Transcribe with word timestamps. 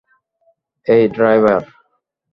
এই, 0.87 1.03
ড্রাইভার। 1.07 1.61